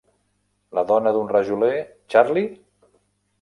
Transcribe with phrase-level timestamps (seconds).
[0.77, 1.75] La dona d'un rajoler,
[2.15, 2.49] Charley?